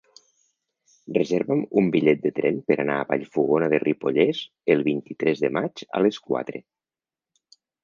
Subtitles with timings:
[1.17, 4.41] Reserva'm un bitllet de tren per anar a Vallfogona de Ripollès
[4.77, 6.67] el vint-i-tres de maig a les quatre.